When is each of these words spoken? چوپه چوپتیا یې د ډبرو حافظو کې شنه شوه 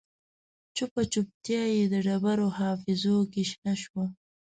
چوپه 0.75 1.01
چوپتیا 1.11 1.63
یې 1.75 1.83
د 1.93 1.95
ډبرو 2.05 2.47
حافظو 2.57 3.17
کې 3.31 3.41
شنه 3.49 3.73
شوه 3.83 4.05